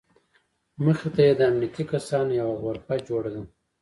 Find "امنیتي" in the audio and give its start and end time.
1.49-1.83